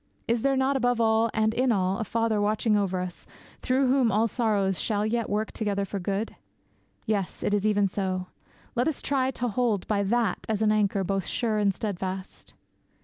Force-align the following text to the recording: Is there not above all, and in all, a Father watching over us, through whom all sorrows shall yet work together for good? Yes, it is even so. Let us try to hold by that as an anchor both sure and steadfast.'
Is 0.27 0.41
there 0.41 0.57
not 0.57 0.75
above 0.75 0.99
all, 0.99 1.29
and 1.31 1.53
in 1.53 1.71
all, 1.71 1.99
a 1.99 2.03
Father 2.03 2.41
watching 2.41 2.75
over 2.75 3.01
us, 3.01 3.27
through 3.61 3.87
whom 3.87 4.11
all 4.11 4.27
sorrows 4.27 4.81
shall 4.81 5.05
yet 5.05 5.29
work 5.29 5.51
together 5.51 5.85
for 5.85 5.99
good? 5.99 6.35
Yes, 7.05 7.43
it 7.43 7.53
is 7.53 7.67
even 7.67 7.87
so. 7.87 8.25
Let 8.73 8.87
us 8.87 8.99
try 9.03 9.29
to 9.29 9.47
hold 9.47 9.87
by 9.87 10.01
that 10.01 10.39
as 10.49 10.63
an 10.63 10.71
anchor 10.71 11.03
both 11.03 11.27
sure 11.27 11.59
and 11.59 11.71
steadfast.' 11.71 12.55